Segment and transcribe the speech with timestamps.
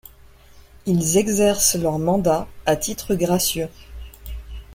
[0.87, 3.69] Ils exercent leur mandat à titre gracieux.